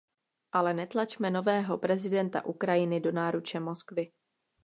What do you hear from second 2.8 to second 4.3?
do náruče Moskvy.